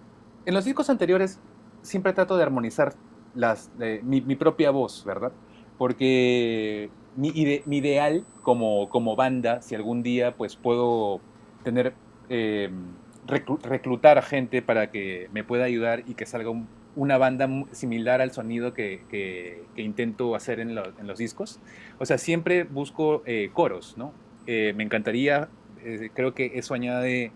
[0.45, 1.39] en los discos anteriores
[1.81, 2.93] siempre trato de armonizar
[3.35, 3.71] las,
[4.03, 5.31] mi, propia voz, ¿verdad?
[5.77, 11.21] Porque mi, ideal como, como banda, si algún día pues puedo
[11.63, 11.93] tener,
[12.29, 12.93] em,
[13.27, 16.49] reclutar a gente para que me pueda ayudar y que salga
[16.95, 21.59] una banda similar al sonido que, intento hacer en, los discos.
[21.99, 24.13] O sea, siempre busco eh, coros, ¿no?
[24.47, 25.49] Eh, me encantaría,
[25.83, 27.31] eh, creo que eso añade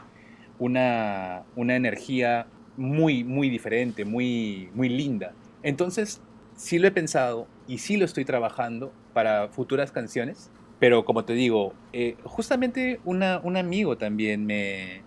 [0.59, 5.33] una, una energía muy, muy diferente, muy, muy linda.
[5.63, 6.21] Entonces,
[6.55, 11.33] sí lo he pensado y sí lo estoy trabajando para futuras canciones, pero como te
[11.33, 11.73] digo,
[12.25, 15.04] justamente una, un amigo también me...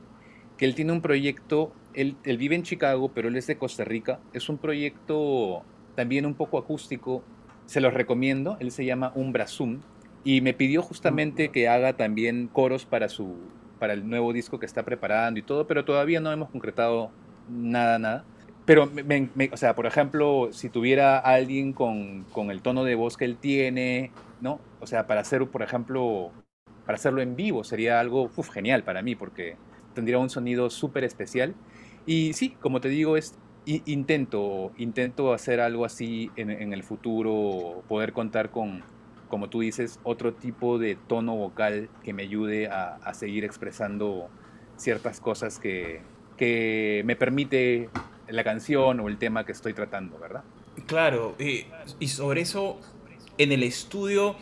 [0.58, 4.20] que él tiene un proyecto, él, vive en Chicago, pero él es de Costa Rica,
[4.32, 5.62] es un proyecto
[5.94, 7.24] también un poco acústico,
[7.64, 9.80] se los recomiendo, él se llama Umbra Zoom
[10.24, 13.36] y me pidió justamente que haga también coros para su
[13.78, 17.12] para el nuevo disco que está preparando y todo, pero todavía no hemos concretado
[17.48, 18.24] nada, nada.
[18.64, 18.90] Pero,
[19.52, 23.36] o sea, por ejemplo, si tuviera alguien con, con, el tono de voz que él
[23.36, 24.60] tiene, ¿no?
[24.80, 26.32] O sea, para hacer, por ejemplo,
[26.84, 29.56] para hacerlo en vivo sería algo genial para mí porque
[29.98, 31.56] tendría un sonido súper especial.
[32.06, 38.12] Y sí, como te digo, es, intento, intento hacer algo así en, el futuro, poder
[38.12, 38.84] contar con,
[39.28, 44.28] como tú dices, otro tipo de tono vocal que me ayude a, seguir expresando
[44.76, 46.00] ciertas cosas que,
[46.36, 47.90] que me permite
[48.28, 50.44] la canción o el tema que estoy tratando, ¿verdad?
[50.86, 52.78] Claro, y sobre eso,
[53.36, 54.36] en el estudio,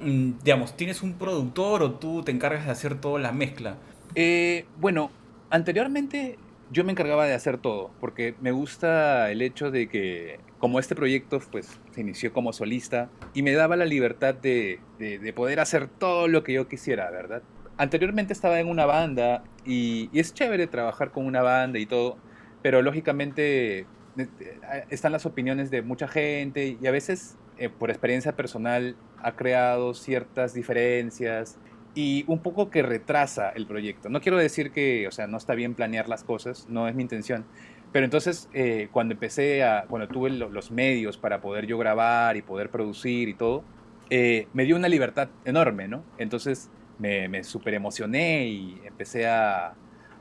[0.00, 3.78] mm, digamos, ¿tienes un productor o tú te encargas de hacer toda la mezcla?
[4.14, 5.10] Eh, bueno,
[5.50, 6.38] anteriormente
[6.70, 10.94] yo me encargaba de hacer todo, porque me gusta el hecho de que, como este
[10.94, 15.88] proyecto pues, se inició como solista, y me daba la libertad de, de, poder hacer
[15.88, 17.42] todo lo que yo quisiera, ¿verdad?
[17.76, 22.16] Anteriormente estaba en una banda y, y es chévere trabajar con una banda y todo,
[22.62, 28.36] pero lógicamente eh, están las opiniones de mucha gente y a veces eh, por experiencia
[28.36, 31.58] personal ha creado ciertas diferencias
[31.94, 34.08] y un poco que retrasa el proyecto.
[34.08, 37.02] No quiero decir que, o sea, no está bien planear las cosas, no es mi
[37.02, 37.44] intención,
[37.92, 38.48] pero entonces
[38.90, 43.34] cuando empecé a, cuando tuve los medios para poder yo grabar y poder producir y
[43.34, 43.64] todo,
[44.10, 46.02] me dio una libertad enorme, ¿no?
[46.16, 49.74] Entonces me, me super emocioné y empecé a,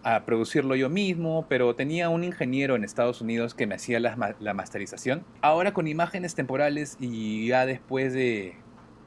[0.04, 4.36] a producirlo yo mismo, pero tenía un ingeniero en Estados Unidos que me hacía la,
[4.40, 5.24] la masterización.
[5.42, 8.56] Ahora con imágenes temporales y ya después de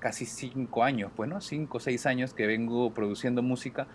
[0.05, 3.87] casi cinco años, bueno, cinco o seis años que vengo produciendo música,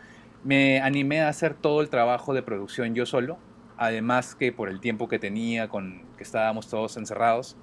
[0.43, 3.38] me animé a hacer todo el trabajo de producción yo solo,
[3.78, 7.58] además que por el tiempo que tenía, con que estábamos todos encerrados.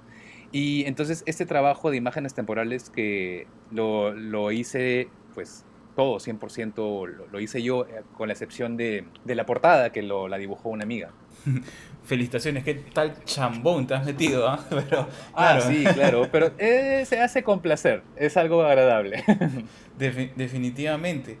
[0.53, 5.65] Y entonces este trabajo de imágenes temporales que lo, lo hice pues
[5.97, 10.37] todo 100% lo, hice yo, eh, con la excepción de, la portada que lo, la
[10.37, 11.09] dibujó una amiga.
[12.07, 14.65] Felicitaciones, qué tal chambón te has metido, ¿ah?
[15.35, 19.25] ah sí, claro, pero eh, se hace con placer, es algo agradable.
[19.97, 21.37] definitivamente.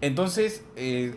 [0.00, 1.16] Entonces, eh,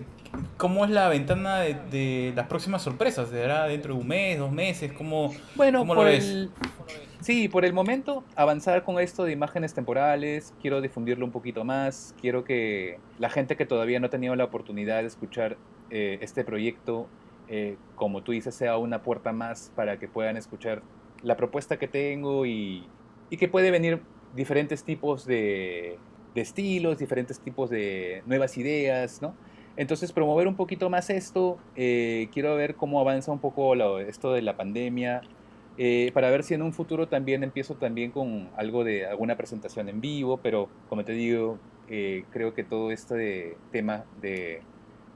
[0.58, 3.30] ¿cómo es la ventana de, las próximas sorpresas?
[3.30, 4.91] ¿Será dentro de un mes, dos meses?
[4.91, 6.50] ¿Cómo, bueno, lo ves?
[7.22, 12.13] Sí, por el momento avanzar con esto de imágenes temporales, quiero difundirlo un poquito más,
[12.19, 15.56] quiero que la gente que todavía no ha tenido la oportunidad de escuchar
[15.89, 17.08] eh, este proyecto,
[17.47, 20.82] eh, como tú dices, sea una puerta más para que puedan escuchar
[21.21, 22.88] la propuesta que tengo y,
[23.38, 24.01] que puede venir
[24.36, 25.97] diferentes tipos de,
[26.36, 29.36] estilos, diferentes tipos de nuevas ideas, ¿no?
[29.75, 34.43] Entonces, promover un poquito más esto, eh, quiero ver cómo avanza un poco esto de
[34.43, 35.23] la pandemia,
[35.77, 39.89] eh, para ver si en un futuro también empiezo también con algo de alguna presentación
[39.89, 41.58] en vivo, pero como te digo,
[41.89, 44.62] eh, creo que todo este tema de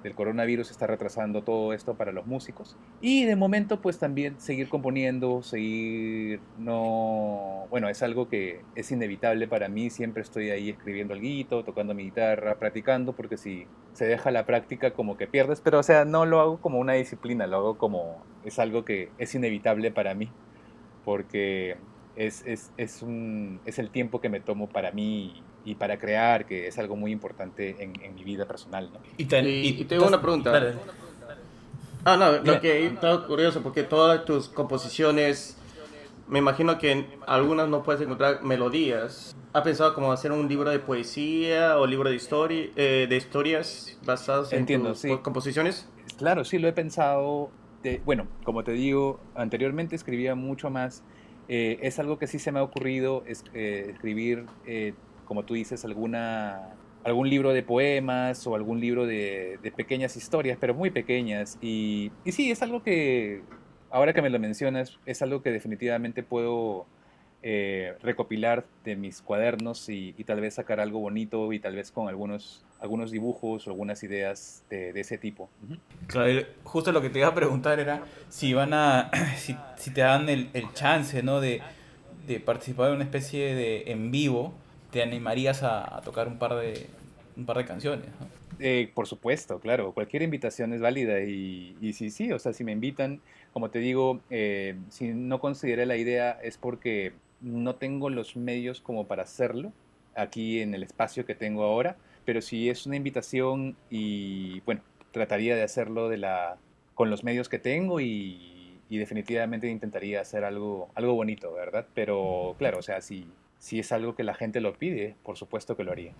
[0.08, 2.78] del coronavirus está retrasando todo esto para los músicos.
[3.02, 7.68] Y de momento pues también seguir componiendo, seguir no...
[7.70, 12.04] Bueno, es algo que es inevitable para mí, siempre estoy ahí escribiendo algo, tocando mi
[12.04, 16.26] guitarra, practicando, porque si se deja la práctica como que pierdes, pero o sea, no
[16.26, 20.30] lo hago como una disciplina, lo hago como es algo que es inevitable para mí,
[21.04, 21.78] porque
[22.16, 26.46] es, es, es, un, es el tiempo que me tomo para mí y para crear,
[26.46, 28.90] que es algo muy importante en, en mi vida personal.
[28.94, 29.00] ¿no?
[29.18, 30.76] Y, y, tengo una pregunta.
[32.06, 35.58] Ah, no, lo que está curioso, porque todas tus composiciones,
[36.30, 39.36] me imagino que en algunas no puedes encontrar melodías.
[39.52, 43.98] ¿Has pensado como hacer un libro de poesía o libro de, historia, eh, de historias
[44.06, 45.90] basadas en tus composiciones?
[46.18, 47.52] Claro, sí, lo he pensado.
[47.84, 51.04] De, bueno, como te digo, anteriormente escribía mucho más.
[51.50, 54.46] Eh, es algo que sí se me ha ocurrido es, eh, escribir
[55.28, 56.70] como tú dices, alguna,
[57.04, 61.58] algún libro de poemas o algún libro de, pequeñas historias, pero muy pequeñas.
[61.62, 63.42] Y, sí, es algo que,
[63.92, 66.86] ahora que me lo mencionas, es algo que definitivamente puedo
[67.44, 72.08] eh, recopilar de mis cuadernos y, tal vez sacar algo bonito y tal vez con
[72.08, 75.50] algunos, algunos dibujos o algunas ideas de, ese tipo.
[76.64, 79.12] Justo lo que te iba a preguntar era si van a,
[79.76, 81.42] si te dan el, el chance, ¿no?
[81.42, 81.62] De,
[82.28, 84.54] de participar en una especie de en vivo
[84.98, 86.88] te animarías a, tocar un par de,
[87.36, 88.08] un par de canciones.
[88.58, 92.64] Eh, por supuesto, claro, cualquier invitación es válida y, y sí, sí, o sea, si
[92.64, 93.22] me invitan,
[93.54, 98.82] como te digo, eh, si no consideré la idea es porque no tengo los medios
[98.82, 99.72] como para hacerlo
[100.16, 104.82] aquí en el espacio que tengo ahora, pero si es una invitación y bueno,
[105.12, 106.58] trataría de hacerlo de la,
[106.96, 108.56] con los medios que tengo y,
[108.90, 111.86] definitivamente intentaría hacer algo, algo bonito, ¿verdad?
[111.94, 113.28] Pero claro, o sea, si
[113.60, 116.14] si es algo que la gente lo pide, por supuesto que lo haría.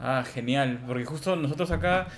[0.00, 2.08] Ah, genial, porque justo nosotros acá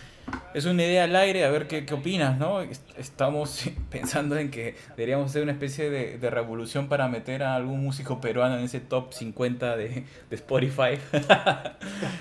[0.55, 2.63] es una idea al aire, a ver qué, qué opinas, ¿no?
[2.97, 7.83] Estamos pensando en que deberíamos hacer una especie de, de, revolución para meter a algún
[7.83, 10.99] músico peruano en ese top 50 de, de Spotify.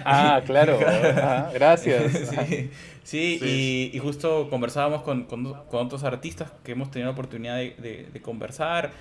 [0.05, 0.77] ah, claro,
[1.53, 2.11] gracias.
[2.13, 2.69] Sí,
[3.03, 7.55] sí, Y, y, justo conversábamos con, con, con, otros artistas que hemos tenido la oportunidad
[7.55, 8.91] de, de conversar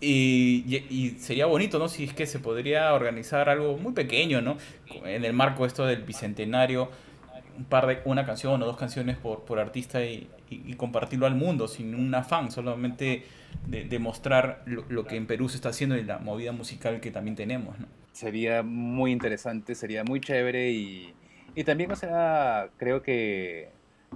[0.00, 1.88] y, sería bonito, ¿no?
[1.88, 4.56] Si es que se podría organizar algo muy pequeño, ¿no?
[5.04, 6.90] En el marco esto del bicentenario,
[7.56, 10.28] un par de, una canción o dos canciones por, por artista y,
[10.76, 13.22] compartirlo al mundo sin un afán, solamente
[13.66, 17.12] demostrar de lo, lo, que en Perú se está haciendo y la movida musical que
[17.12, 17.86] también tenemos, ¿no?
[18.12, 21.14] Sería muy interesante, sería muy chévere y,
[21.54, 23.68] y también, o sea, creo que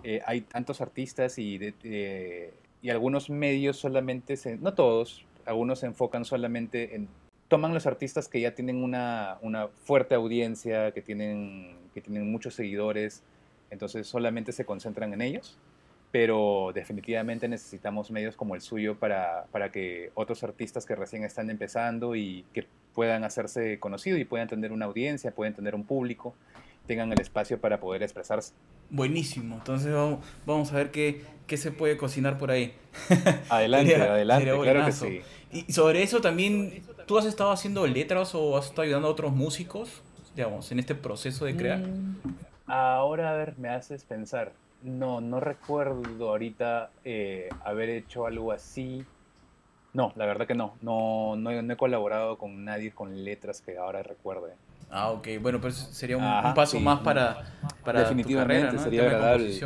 [0.03, 5.87] eh, hay tantos artistas y, de, y algunos medios solamente, se, no todos, algunos se
[5.87, 7.09] enfocan solamente en,
[7.48, 12.54] toman los artistas que ya tienen una, una fuerte audiencia, que tienen, que tienen muchos
[12.54, 13.22] seguidores,
[13.70, 15.59] entonces solamente se concentran en ellos,
[16.11, 21.50] pero definitivamente necesitamos medios como el suyo para, para que otros artistas que recién están
[21.50, 26.35] empezando y que puedan hacerse conocidos y puedan tener una audiencia, puedan tener un público,
[26.87, 28.53] tengan el espacio para poder expresarse.
[28.90, 32.75] Buenísimo, entonces vamos, vamos a ver qué, qué se puede cocinar por ahí.
[33.49, 35.20] Adelante, adelante, claro que sí.
[35.55, 39.33] Y sobre eso también, ¿tú has estado haciendo letras o has estado ayudando a otros
[39.33, 40.03] músicos,
[40.35, 41.79] digamos, en este proceso de crear?
[41.79, 42.16] Mm,
[42.66, 44.53] ahora, a ver, me haces pensar.
[44.83, 49.05] No, no recuerdo ahorita eh, haber hecho algo así.
[49.92, 50.75] No, la verdad que no.
[50.83, 54.55] No, no, he colaborado con nadie con letras que ahora recuerde.
[54.90, 55.29] Ah, ok.
[55.40, 57.44] Bueno, pues sería un, paso más para,
[57.85, 59.61] para definitivamente tu sería agradable.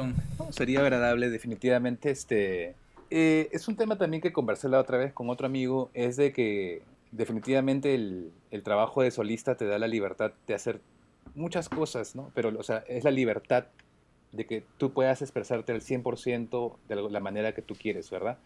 [0.51, 2.11] sería agradable, definitivamente.
[2.11, 2.75] Este,
[3.11, 5.91] eh, es un tema también que conversé la otra vez con otro amigo.
[5.95, 10.81] Es de que definitivamente el, el, trabajo de solista te da la libertad de hacer
[11.35, 12.31] muchas cosas, ¿no?
[12.35, 13.67] Pero, o sea, es la libertad
[14.33, 18.38] de que tú puedas expresarte al 100% de la manera que tú quieres, ¿verdad?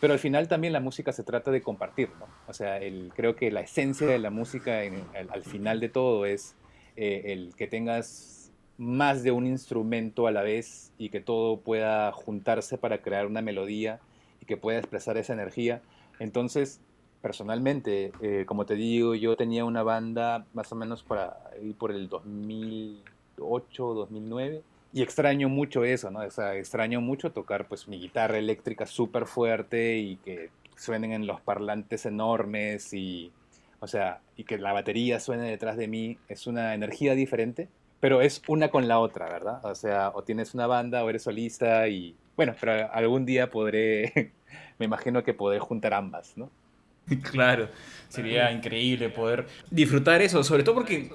[0.00, 2.26] Pero al final también la música se trata de compartir, ¿no?
[2.48, 2.80] O sea,
[3.14, 6.56] creo que la esencia de la música al, final de todo es
[6.96, 12.10] eh, el que tengas más de un instrumento a la vez y que todo pueda
[12.12, 14.00] juntarse para crear una melodía
[14.40, 15.80] y que pueda expresar esa energía.
[16.18, 16.80] Entonces,
[17.22, 21.20] personalmente, eh, como te digo, yo tenía una banda más o menos por,
[21.78, 24.62] por el 2008, 2009
[24.94, 26.20] y extraño mucho eso, ¿no?
[26.20, 31.26] O sea, extraño mucho tocar pues mi guitarra eléctrica súper fuerte y que suenen en
[31.26, 33.32] los parlantes enormes y,
[33.80, 36.16] o sea, y que la batería suene detrás de mí.
[36.28, 37.68] Es una energía diferente,
[37.98, 39.64] pero es una con la otra, ¿verdad?
[39.64, 44.30] O sea, o tienes una banda o eres solista y, bueno, pero algún día podré,
[44.78, 46.50] me imagino que podré juntar ambas, ¿no?
[47.22, 47.68] Claro,
[48.08, 51.10] sería increíble poder disfrutar eso, sobre todo porque,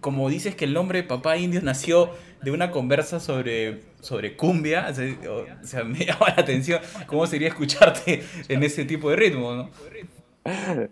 [0.00, 2.10] como dices que el nombre de Papá Indio nació
[2.42, 8.22] de una conversa sobre, sobre cumbia, o sea, me llama la atención cómo sería escucharte
[8.48, 9.70] en ese tipo de ritmo, ¿no?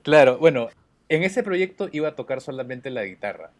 [0.02, 0.70] Claro, bueno,
[1.10, 3.50] en ese proyecto iba a tocar solamente la guitarra,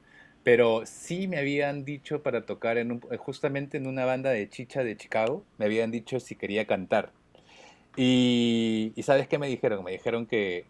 [0.43, 4.97] pero sí me habían dicho para tocar en justamente en una banda de chicha de
[4.97, 7.13] Chicago, me habían dicho si quería cantar.
[7.95, 9.85] Y, y ¿sabes qué me dijeron?
[9.85, 10.65] Me dijeron que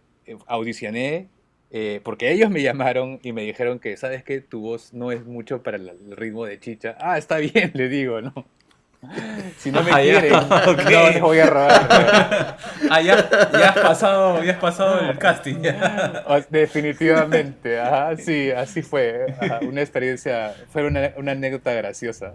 [0.47, 1.29] audicioné
[1.75, 4.43] eh, porque ellos me llamaron y me dijeron que, ¿sabes qué?
[4.43, 6.97] Tu voz no es mucho para el ritmo de chicha.
[7.01, 8.33] Ah, está bien, le digo, ¿no?
[9.57, 12.57] Si no me ah, quieren, no les voy a robar.
[12.91, 15.57] ah, ya, has pasado, ya has pasado el casting.
[16.51, 19.35] Definitivamente, ajá, sí, así fue.
[19.63, 22.35] una experiencia, fue una, una anécdota graciosa.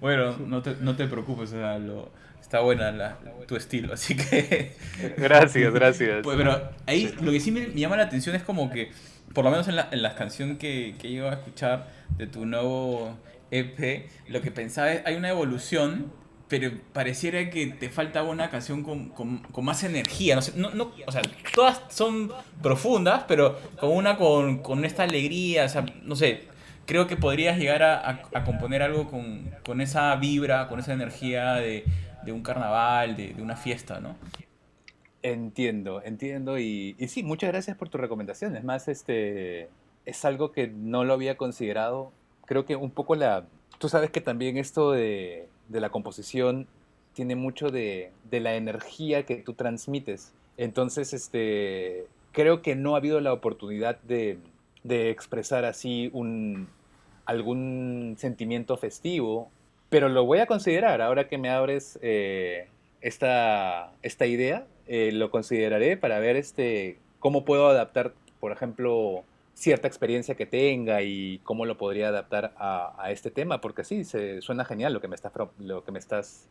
[0.00, 2.10] bueno, no te, no te preocupes, o sea, lo,
[2.48, 4.72] está buena la, tu estilo, así que...
[5.18, 6.20] gracias, gracias.
[6.22, 8.90] Pues, pero ahí lo que sí me, llama la atención es como que,
[9.34, 12.46] por lo menos en la, en la canción que, que iba a escuchar de tu
[12.46, 13.18] nuevo
[13.50, 16.10] EP, lo que pensaba es, hay una evolución,
[16.48, 20.34] pero pareciera que te falta una canción con, con, con más energía.
[20.34, 21.20] No, sé, no, no, o sea,
[21.54, 22.32] todas son
[22.62, 26.44] profundas, pero con una con, con esta alegría, o sea, no sé,
[26.86, 31.56] creo que podrías llegar a, a, componer algo con, con, esa vibra, con esa energía
[31.56, 31.84] de,
[32.24, 34.16] de un carnaval, de, de, una fiesta, ¿no?
[35.22, 36.58] Entiendo, entiendo.
[36.58, 38.56] Y, y, sí, muchas gracias por tu recomendación.
[38.56, 39.68] Es más, este,
[40.04, 42.12] es algo que no lo había considerado
[42.48, 43.46] creo que un poco la...
[43.78, 46.66] Tú sabes que también esto de, de la composición
[47.12, 50.32] tiene mucho de, de, la energía que tú transmites.
[50.56, 54.38] Entonces, este, creo que no ha habido la oportunidad de,
[54.82, 56.68] de expresar así un,
[57.26, 59.50] algún sentimiento festivo,
[59.90, 61.00] pero lo voy a considerar.
[61.00, 62.68] Ahora que me abres eh,
[63.00, 69.24] esta, esta idea, eh, lo consideraré para ver este, cómo puedo adaptar, por ejemplo,
[69.54, 74.40] cierta experiencia que tenga y cómo lo podría adaptar a, este tema, porque sí, se,
[74.40, 76.46] suena genial lo que me, está, lo que me estás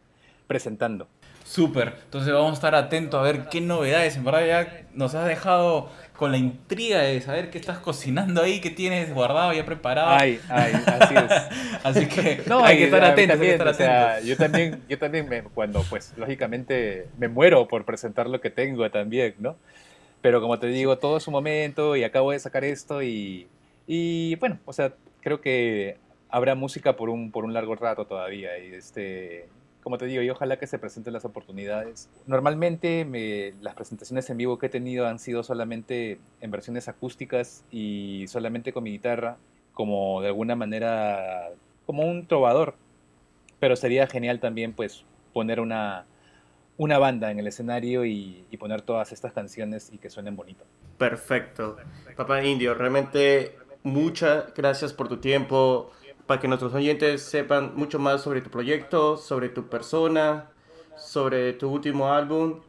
[0.48, 1.08] presentando.
[1.44, 5.26] Súper, entonces vamos a estar atentos a ver qué novedades, en verdad ya nos has
[5.28, 10.10] dejado con la intriga de saber qué estás cocinando ahí, qué tienes guardado ya preparado.
[10.10, 11.80] Ay, ay, así es.
[11.84, 13.40] así que no, hay, que estar atentos.
[13.40, 18.42] o sea, yo también, yo también me, cuando pues lógicamente me muero por presentar lo
[18.42, 19.56] que tengo también, ¿no?
[20.22, 23.48] Pero como te digo, todo es su momento y acabo de sacar esto y,
[23.86, 24.92] y bueno, o sea,
[25.22, 25.98] creo que
[26.30, 28.58] habrá música por un, por un largo rato todavía.
[28.58, 29.48] Y este,
[29.88, 32.10] como te digo, y ojalá que se presenten las oportunidades.
[32.26, 37.64] Normalmente me, las presentaciones en vivo que he tenido han sido solamente en versiones acústicas
[37.72, 39.38] y solamente con mi guitarra,
[39.74, 41.52] como de alguna manera,
[41.86, 42.76] como un trovador.
[43.62, 46.06] Pero sería genial también pues poner una,
[46.76, 50.66] una banda en el escenario y, poner todas estas canciones y que suenen bonito.
[50.98, 51.78] Perfecto.
[52.18, 55.92] Papá Indio, realmente muchas gracias por tu tiempo,
[56.28, 60.50] para que nuestros oyentes sepan mucho más sobre tu proyecto, sobre tu persona,
[60.98, 62.60] sobre tu último álbum.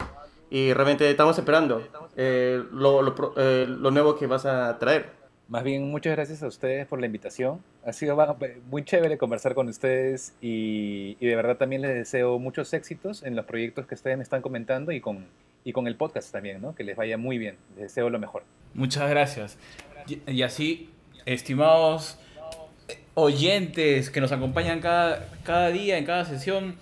[0.51, 1.83] Y realmente estamos esperando
[2.17, 5.19] eh, lo, eh, lo nuevo que vas a traer.
[5.49, 7.63] Más bien, muchas gracias a ustedes por la invitación.
[7.87, 8.19] Ha sido
[8.71, 13.47] muy chévere conversar con ustedes y, de verdad también les deseo muchos éxitos en los
[13.47, 15.27] proyectos que ustedes me están comentando y con,
[15.65, 16.75] y con el podcast también, ¿no?
[16.75, 17.57] Que les vaya muy bien.
[17.77, 18.43] Les deseo lo mejor.
[18.75, 19.59] Muchas gracias.
[20.27, 20.91] Y, así,
[21.25, 22.19] estimados
[23.19, 26.77] oyentes que nos acompañan cada, cada día, en cada sesión,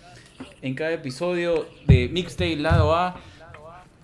[0.61, 3.17] en cada episodio de Mixtape Lado A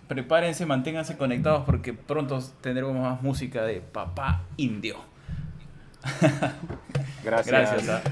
[0.09, 4.97] prepárense, manténganse conectados porque pronto tendremos más música de Papá Indio.
[7.25, 7.47] Gracias.
[7.47, 8.03] Gracias.